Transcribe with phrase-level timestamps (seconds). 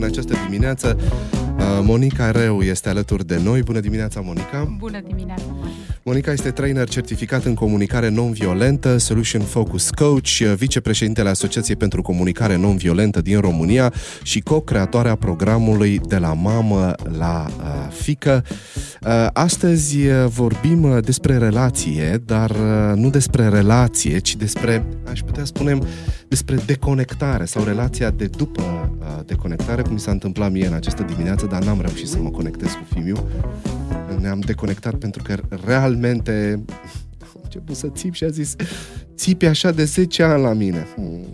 [0.00, 0.96] în această dimineață.
[1.00, 3.62] Uh, Monica Reu este alături de noi.
[3.62, 4.76] Bună dimineața, Monica!
[4.78, 5.90] Bună dimineața, Monica!
[6.02, 13.20] Monica este trainer certificat în comunicare non-violentă, Solution Focus Coach, vicepreședintele Asociației pentru Comunicare Non-Violentă
[13.20, 13.92] din România
[14.22, 18.44] și co-creatoarea programului De la mamă la uh, fică.
[19.02, 25.20] Uh, astăzi uh, vorbim uh, despre relație, dar uh, nu despre relație, ci despre, aș
[25.20, 25.78] putea spune,
[26.28, 31.02] despre deconectare sau relația de după uh, deconectare, cum mi s-a întâmplat mie în această
[31.02, 33.16] dimineață, dar n-am reușit să mă conectez cu Fimiu
[34.20, 36.64] ne-am deconectat pentru că realmente
[37.34, 38.56] am început să țip și a zis
[39.14, 40.86] țipi așa de 10 ani la mine.
[40.94, 41.24] Hmm.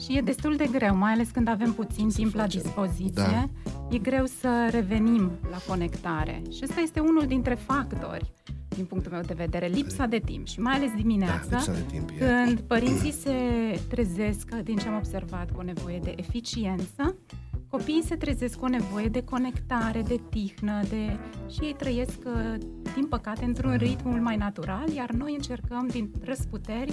[0.00, 2.60] Și e destul de greu, mai ales când avem puțin să timp facem.
[2.62, 3.12] la dispoziție.
[3.12, 3.48] Da.
[3.90, 6.42] E greu să revenim la conectare.
[6.52, 8.32] Și ăsta este unul dintre factori
[8.80, 12.10] din punctul meu de vedere, lipsa de timp și mai ales dimineața, da, de timp,
[12.10, 12.62] când e.
[12.66, 13.34] părinții se
[13.88, 17.16] trezesc, din ce am observat, cu o nevoie de eficiență,
[17.68, 21.18] Copiii se trezesc cu o nevoie de conectare, de tihnă, de...
[21.52, 22.54] și ei trăiesc, uh,
[22.94, 26.92] din păcate, într-un ritm mult mai natural, iar noi încercăm din răsputeri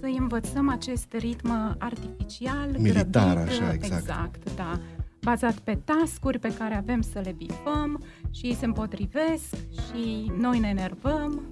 [0.00, 4.02] să învățăm acest ritm artificial, Militar, grăbit, așa, exact.
[4.02, 4.80] exact, da,
[5.24, 10.58] bazat pe tascuri pe care avem să le bifăm și ei se împotrivesc și noi
[10.58, 11.42] ne enervăm.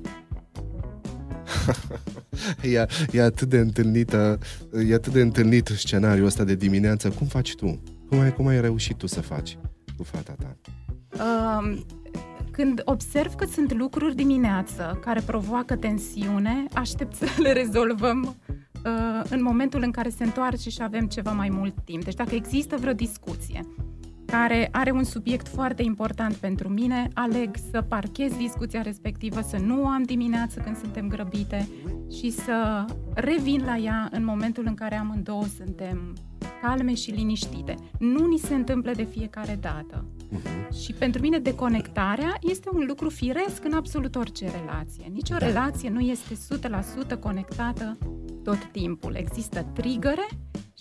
[2.63, 4.39] e, e atât de întâlnită,
[4.89, 7.11] e atât de întâlnit scenariul ăsta de dimineață.
[7.11, 7.83] Cum faci tu?
[8.09, 9.59] Cum ai, cum ai reușit tu să faci
[9.97, 10.57] cu fata ta?
[11.13, 11.79] Uh,
[12.51, 18.55] când observ că sunt lucruri dimineață care provoacă tensiune, aștept să le rezolvăm uh,
[19.29, 22.05] în momentul în care se întoarce și avem ceva mai mult timp.
[22.05, 23.61] Deci dacă există vreo discuție
[24.33, 29.83] care are un subiect foarte important pentru mine, aleg să parchez discuția respectivă, să nu
[29.83, 31.69] o am dimineață când suntem grăbite
[32.11, 36.15] și să revin la ea în momentul în care amândouă suntem
[36.63, 37.75] calme și liniștite.
[37.99, 40.05] Nu ni se întâmplă de fiecare dată.
[40.05, 40.77] Uh-huh.
[40.83, 45.05] Și pentru mine deconectarea este un lucru firesc în absolut orice relație.
[45.13, 45.47] Nici o da.
[45.47, 46.35] relație nu este
[47.17, 47.99] 100% conectată
[48.45, 49.15] tot timpul.
[49.15, 50.27] Există trigăre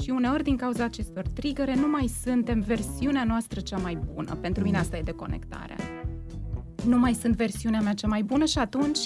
[0.02, 4.36] și uneori din cauza acestor trigăre nu mai suntem versiunea noastră cea mai bună.
[4.36, 5.76] Pentru mine asta e deconectarea.
[6.86, 9.00] Nu mai sunt versiunea mea cea mai bună și atunci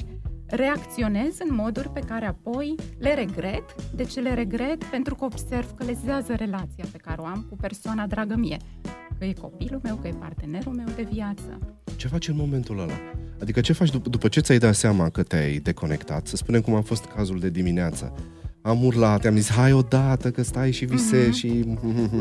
[0.46, 3.92] reacționez în moduri pe care apoi le regret.
[3.96, 4.84] De ce le regret?
[4.84, 8.58] Pentru că observ că lezează relația pe care o am cu persoana dragă mie.
[9.20, 11.60] Că e copilul meu, că e partenerul meu de viață.
[11.96, 12.94] Ce faci în momentul ăla?
[13.42, 16.28] Adică ce faci dup- după ce ți-ai dat seama că te-ai deconectat?
[16.28, 18.14] Să spunem cum a fost cazul de dimineață
[18.66, 21.34] am urlat, am zis, hai odată că stai și vise mm-hmm.
[21.34, 21.48] și...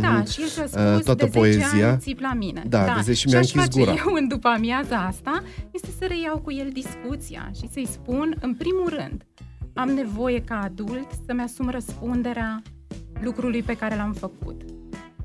[0.01, 1.91] Da, și el și-a spus, toată de 10 poezia.
[1.91, 2.63] ani țip la mine.
[2.69, 2.95] Da, da.
[2.95, 3.91] de 10 mi-a închis gura.
[3.91, 8.55] eu în după amiaza asta este să reiau cu el discuția și să-i spun, în
[8.55, 9.27] primul rând,
[9.75, 12.63] am nevoie ca adult să-mi asum răspunderea
[13.21, 14.63] lucrului pe care l-am făcut.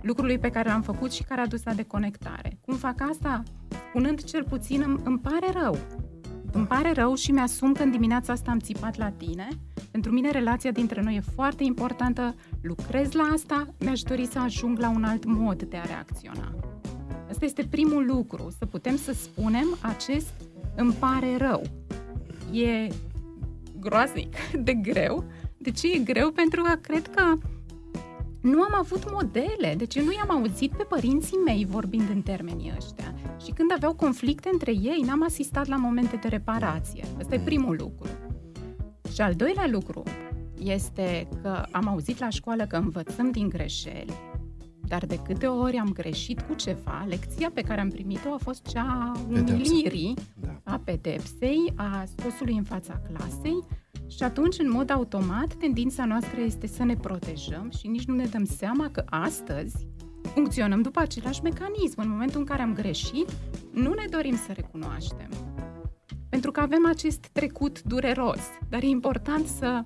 [0.02, 2.58] Lucrului pe care l-am făcut și care a dus la deconectare.
[2.66, 3.44] Cum fac asta?
[3.90, 5.78] Spunând cel puțin, îmi, îmi pare rău.
[6.52, 9.48] Îmi pare rău și mi-asum că în dimineața asta am țipat la tine
[9.92, 14.80] pentru mine relația dintre noi e foarte importantă, lucrez la asta, mi-aș dori să ajung
[14.80, 16.56] la un alt mod de a reacționa.
[17.30, 20.34] Asta este primul lucru, să putem să spunem acest
[20.76, 21.62] îmi pare rău.
[22.52, 22.88] E
[23.80, 24.36] groaznic
[24.68, 25.24] de greu.
[25.58, 26.32] De ce e greu?
[26.32, 27.38] Pentru că cred că
[28.42, 32.74] nu am avut modele, deci eu nu i-am auzit pe părinții mei vorbind în termenii
[32.78, 33.14] ăștia.
[33.46, 37.04] Și când aveau conflicte între ei, n-am asistat la momente de reparație.
[37.18, 38.08] Asta e primul lucru.
[39.14, 40.04] Și al doilea lucru
[40.64, 44.14] este că am auzit la școală că învățăm din greșeli,
[44.88, 48.68] dar de câte ori am greșit cu ceva, lecția pe care am primit-o a fost
[48.68, 50.60] cea umilirii, da.
[50.64, 53.64] a pedepsei, a scosului în fața clasei
[54.10, 58.26] și atunci, în mod automat, tendința noastră este să ne protejăm și nici nu ne
[58.26, 59.88] dăm seama că astăzi
[60.34, 62.02] funcționăm după același mecanism.
[62.02, 63.32] În momentul în care am greșit,
[63.72, 65.30] nu ne dorim să recunoaștem.
[66.30, 69.82] Pentru că avem acest trecut dureros, dar e important să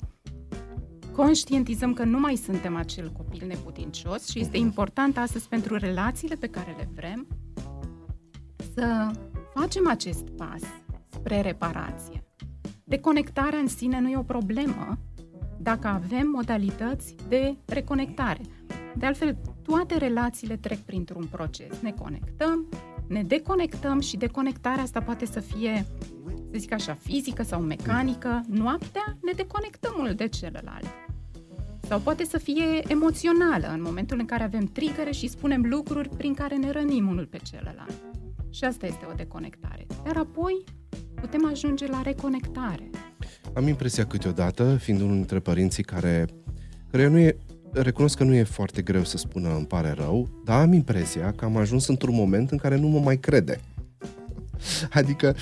[1.12, 6.48] conștientizăm că nu mai suntem acel copil neputincios și este important astăzi pentru relațiile pe
[6.48, 7.28] care le vrem
[8.74, 9.12] să
[9.54, 10.62] facem acest pas
[11.10, 12.24] spre reparație.
[12.84, 14.98] Deconectarea în sine nu e o problemă
[15.60, 18.42] dacă avem modalități de reconectare.
[18.96, 21.82] De altfel, toate relațiile trec printr-un proces.
[21.82, 22.68] Ne conectăm,
[23.08, 25.86] ne deconectăm și deconectarea asta poate să fie
[26.52, 30.88] să zic așa, fizică sau mecanică, noaptea ne deconectăm unul de celălalt.
[31.80, 36.34] Sau poate să fie emoțională, în momentul în care avem trigăre și spunem lucruri prin
[36.34, 38.02] care ne rănim unul pe celălalt.
[38.50, 39.86] Și asta este o deconectare.
[40.04, 40.64] Dar apoi
[41.24, 42.90] putem ajunge la reconectare.
[43.54, 46.26] Am impresia câteodată, fiind unul dintre părinții care,
[46.92, 47.38] care nu e
[47.72, 51.46] recunosc că nu e foarte greu să spună îmi pare rău, dar am impresia că
[51.46, 53.60] am ajuns într-un moment în care nu mă mai crede.
[55.00, 55.36] Adică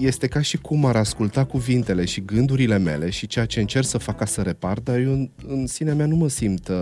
[0.00, 3.98] este ca și cum ar asculta cuvintele și gândurile mele și ceea ce încerc să
[3.98, 6.76] fac ca să repar, dar eu în, în sinea mea nu mă simt uh,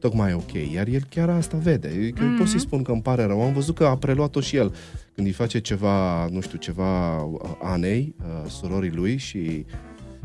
[0.00, 0.52] tocmai ok.
[0.72, 1.88] Iar el chiar asta vede.
[1.88, 2.38] Că mm-hmm.
[2.38, 3.42] pot să-i spun că îmi pare rău.
[3.42, 4.74] Am văzut că a preluat-o și el
[5.14, 9.66] când îi face ceva, nu știu, ceva uh, Anei, uh, surorii lui și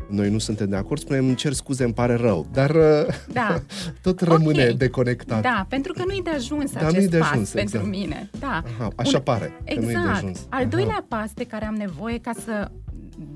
[0.08, 3.62] noi nu suntem de acord, spunem îmi cer scuze, îmi pare rău, dar uh, da.
[4.02, 4.74] tot rămâne okay.
[4.74, 5.42] deconectat.
[5.42, 7.70] Da, pentru că nu-i de ajuns da, acest de ajuns, pas exact.
[7.70, 8.30] pentru mine.
[8.38, 8.62] Da.
[8.78, 9.22] Aha, așa Un...
[9.22, 9.74] pare, exact.
[9.74, 10.16] că nu-i de exact.
[10.16, 10.46] ajuns.
[10.48, 12.70] Al doilea pas de care am nevoie ca să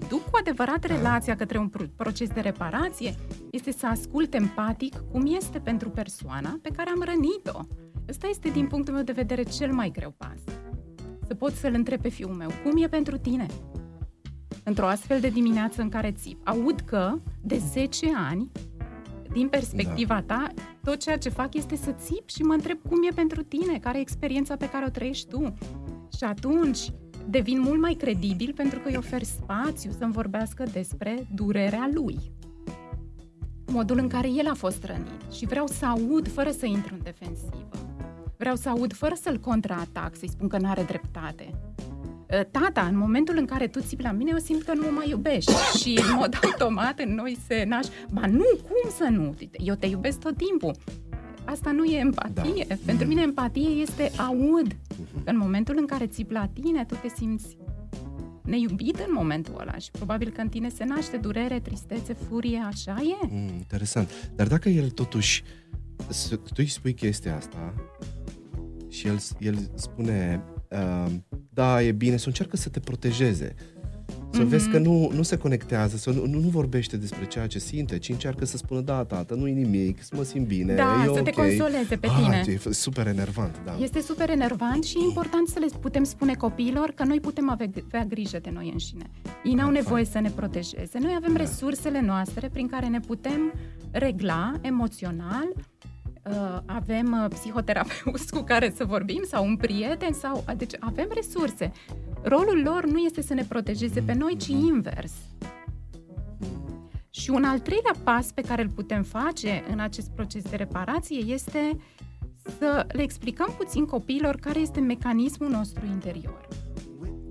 [0.09, 3.15] duc cu adevărat relația către un proces de reparație
[3.51, 7.61] este să ascult empatic cum este pentru persoana pe care am rănit-o.
[8.09, 10.55] Ăsta este, din punctul meu de vedere, cel mai greu pas.
[11.27, 13.47] Să pot să-l întreb pe fiul meu, cum e pentru tine?
[14.65, 16.49] Într-o astfel de dimineață în care țip.
[16.49, 18.51] Aud că, de 10 ani,
[19.33, 20.35] din perspectiva da.
[20.35, 20.47] ta,
[20.85, 23.99] tot ceea ce fac este să țip și mă întreb cum e pentru tine, care
[23.99, 25.55] e experiența pe care o trăiești tu.
[26.17, 26.93] Și atunci,
[27.31, 32.19] devin mult mai credibil pentru că îi ofer spațiu să-mi vorbească despre durerea lui.
[33.67, 37.01] Modul în care el a fost rănit și vreau să aud fără să intru în
[37.03, 37.69] defensivă.
[38.37, 41.51] Vreau să aud fără să-l contraatac, să-i spun că nu are dreptate.
[42.41, 44.91] Ă, tata, în momentul în care tu țipi la mine, eu simt că nu mă
[44.91, 47.93] mai iubești și în mod automat în noi se naște.
[48.13, 49.35] Ba nu, cum să nu?
[49.53, 50.75] Eu te iubesc tot timpul
[51.59, 52.65] asta nu e empatie.
[52.69, 52.75] Da.
[52.85, 54.77] Pentru mine empatie este aud.
[54.97, 55.23] Mhm.
[55.25, 57.57] În momentul în care ți la tine, tu te simți
[58.43, 62.97] neiubit în momentul ăla și probabil că în tine se naște durere, tristețe, furie, așa
[63.23, 63.27] e.
[63.27, 64.31] Mm, interesant.
[64.35, 65.43] Dar dacă el totuși,
[66.29, 67.75] tu îi spui chestia asta
[68.89, 71.13] și el, el spune, uh,
[71.51, 73.55] da, e bine, să încearcă să te protejeze.
[74.31, 74.47] Să mm-hmm.
[74.47, 78.09] vezi că nu, nu se conectează, să nu, nu vorbește despre ceea ce simte, ci
[78.09, 81.23] încearcă să spună, da, tată, nu-i nimic, să mă simt bine, Da, e să okay.
[81.23, 82.41] te consoleze pe tine.
[82.41, 83.77] Ah, e super enervant, da.
[83.81, 87.67] Este super enervant și e important să le putem spune copiilor că noi putem avea,
[87.87, 89.11] avea grijă de noi înșine.
[89.45, 90.99] Ei n-au da, nevoie să ne protejeze.
[90.99, 91.39] Noi avem da.
[91.39, 93.53] resursele noastre prin care ne putem
[93.91, 95.49] regla emoțional,
[96.29, 101.73] uh, avem uh, psihoterapeut cu care să vorbim sau un prieten sau deci avem resurse.
[102.23, 105.13] Rolul lor nu este să ne protejeze pe noi, ci invers.
[107.11, 111.19] Și un al treilea pas pe care îl putem face în acest proces de reparație
[111.19, 111.77] este
[112.59, 116.49] să le explicăm puțin copiilor care este mecanismul nostru interior.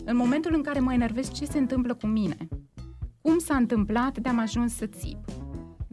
[0.06, 2.48] În momentul în care mă enervez, ce se întâmplă cu mine?
[3.22, 5.18] Cum s-a întâmplat de am ajuns să țip?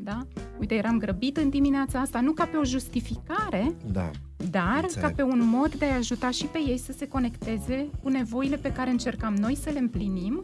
[0.05, 0.27] Da?
[0.59, 4.11] Uite, eram grăbit în dimineața asta, nu ca pe o justificare, da.
[4.51, 5.05] dar Înțeleg.
[5.05, 8.57] ca pe un mod de a ajuta și pe ei să se conecteze cu nevoile
[8.57, 10.43] pe care încercam noi să le împlinim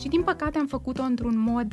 [0.00, 1.72] și din păcate am făcut-o într-un mod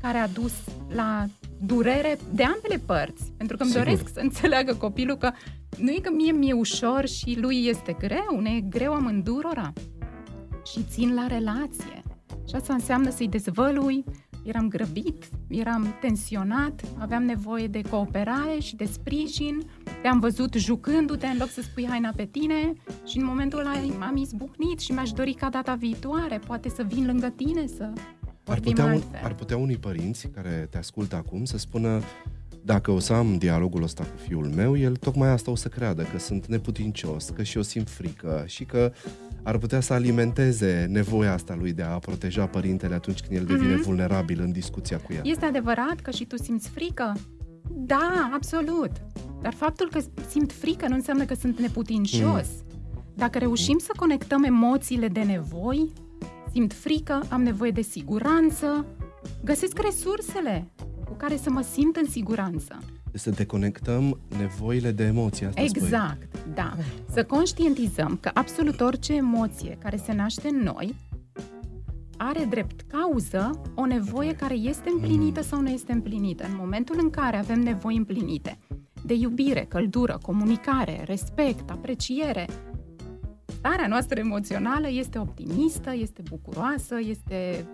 [0.00, 0.52] care a dus
[0.94, 1.26] la
[1.60, 3.32] durere de ambele părți.
[3.36, 3.86] Pentru că îmi Sigur.
[3.86, 5.30] doresc să înțeleagă copilul că
[5.78, 9.72] nu e că mie mi-e ușor și lui este greu, ne e greu amândurora.
[10.66, 12.02] Și țin la relație.
[12.48, 14.04] Și asta înseamnă să-i dezvălui
[14.42, 19.62] eram grăbit, eram tensionat, aveam nevoie de cooperare și de sprijin.
[20.02, 22.72] Te-am văzut jucându-te în loc să spui haina pe tine
[23.06, 27.06] și în momentul ăla m-am izbucnit și mi-aș dori ca data viitoare, poate să vin
[27.06, 27.92] lângă tine, să
[28.44, 32.00] ar putea, un, ar putea unii părinți care te ascultă acum să spună
[32.64, 36.02] dacă o să am dialogul ăsta cu fiul meu, el tocmai asta o să creadă,
[36.02, 38.92] că sunt neputincios, că și eu simt frică și că
[39.42, 43.74] ar putea să alimenteze nevoia asta lui de a proteja părintele atunci când el devine
[43.74, 43.84] mm-hmm.
[43.84, 45.20] vulnerabil în discuția cu el.
[45.24, 47.12] Este adevărat că și tu simți frică?
[47.70, 48.90] Da, absolut.
[49.40, 52.46] Dar faptul că simt frică nu înseamnă că sunt neputincios.
[52.46, 52.80] Mm.
[53.14, 55.92] Dacă reușim să conectăm emoțiile de nevoi,
[56.52, 58.86] simt frică, am nevoie de siguranță,
[59.44, 60.72] găsesc resursele
[61.12, 62.78] cu care să mă simt în siguranță.
[63.12, 66.52] Să deconectăm nevoile de emoții, asta Exact, spui.
[66.54, 66.76] da.
[67.12, 70.94] Să conștientizăm că absolut orice emoție care se naște în noi
[72.16, 75.46] are drept cauză o nevoie care este împlinită mm.
[75.46, 76.44] sau nu este împlinită.
[76.44, 78.58] În momentul în care avem nevoi împlinite
[79.04, 82.46] de iubire, căldură, comunicare, respect, apreciere,
[83.44, 87.66] starea noastră emoțională este optimistă, este bucuroasă, este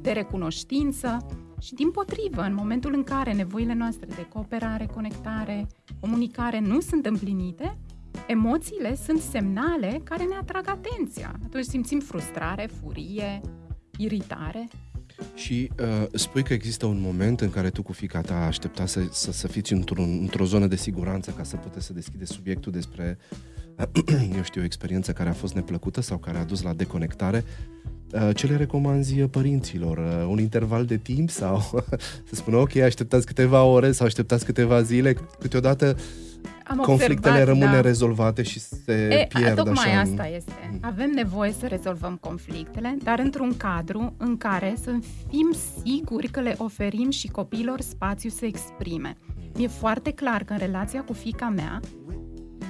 [0.00, 1.26] de recunoștință
[1.64, 5.66] și din potrivă, în momentul în care nevoile noastre de cooperare, conectare,
[6.00, 7.78] comunicare nu sunt împlinite,
[8.26, 11.34] emoțiile sunt semnale care ne atrag atenția.
[11.44, 13.40] Atunci simțim frustrare, furie,
[13.96, 14.68] iritare.
[15.34, 19.08] Și uh, spui că există un moment în care tu cu fica ta aștepta să,
[19.10, 23.18] să, să fiți într-un, într-o zonă de siguranță ca să puteți să deschideți subiectul despre,
[24.36, 27.44] eu știu, o experiență care a fost neplăcută sau care a dus la deconectare.
[28.14, 29.98] Uh, ce le recomanzi părinților?
[29.98, 31.58] Uh, un interval de timp sau
[32.28, 35.16] să spună, ok, așteptați câteva ore sau așteptați câteva zile?
[35.38, 35.96] Câteodată
[36.66, 37.80] am conflictele observat, rămân da.
[37.80, 40.00] rezolvate și se e, pierd tocmai așa.
[40.00, 40.52] asta este.
[40.72, 40.78] Mm.
[40.80, 44.90] Avem nevoie să rezolvăm conflictele, dar într-un cadru în care să
[45.28, 49.16] fim siguri că le oferim și copiilor spațiu să exprime.
[49.56, 49.64] Mm.
[49.64, 51.80] E foarte clar că în relația cu fica mea,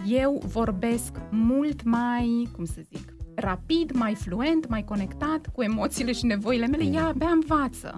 [0.07, 6.27] eu vorbesc mult mai, cum să zic, rapid, mai fluent, mai conectat cu emoțiile și
[6.27, 6.85] nevoile mele.
[6.85, 6.95] Mm.
[6.95, 7.95] Ea abia învață.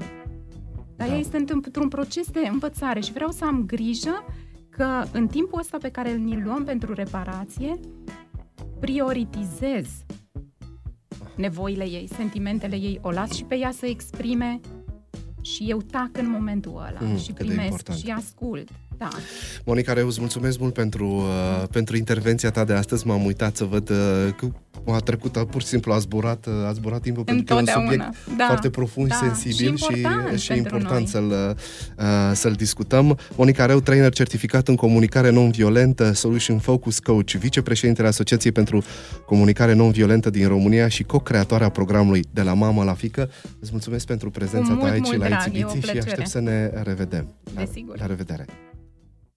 [0.97, 1.13] Dar da.
[1.13, 4.25] ea este într-un proces de învățare și vreau să am grijă
[4.71, 7.81] că în timpul ăsta pe care îl luăm pentru reparație,
[8.81, 9.87] prioritizez
[11.37, 14.61] nevoile ei, sentimentele ei, o las și pe ea să exprime
[15.41, 18.69] și eu tac în momentul ăla mm, și primesc și ascult.
[18.99, 19.09] Da.
[19.65, 23.07] Monica Reus, mulțumesc mult pentru, uh, pentru intervenția ta de astăzi.
[23.07, 23.97] M-am uitat să văd uh,
[24.37, 24.47] că
[24.93, 27.67] a trecut, pur și simplu a zburat, uh, a zburat timpul pentru că e un
[27.67, 28.05] subiect
[28.37, 28.45] da.
[28.47, 29.15] foarte profund, da.
[29.15, 31.57] sensibil și important, și, și important să-l,
[31.99, 33.19] uh, să-l discutăm.
[33.37, 38.85] Monica Reu, trainer certificat în comunicare non-violentă, Solution Focus Coach, vicepreședintele Asociației pentru
[39.27, 43.31] Comunicare Non-Violentă din România și co-creatoarea programului De la Mamă la Fică.
[43.61, 47.35] Îți mulțumesc pentru prezența ta aici la Exibiții și aștept să ne revedem.
[47.55, 47.63] La,
[47.95, 48.47] la revedere!